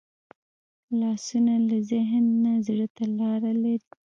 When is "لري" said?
3.63-3.75